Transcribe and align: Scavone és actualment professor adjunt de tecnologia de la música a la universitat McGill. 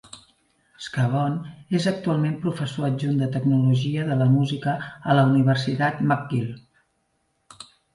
Scavone 0.85 1.51
és 1.81 1.85
actualment 1.91 2.33
professor 2.47 2.89
adjunt 2.89 3.21
de 3.21 3.29
tecnologia 3.37 4.09
de 4.11 4.19
la 4.25 4.31
música 4.35 4.77
a 4.89 5.21
la 5.23 5.31
universitat 5.33 6.07
McGill. 6.13 6.55